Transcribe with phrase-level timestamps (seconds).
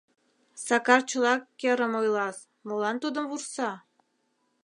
[0.65, 3.71] Сакар чыла керым ойлас, молан тудым вурса?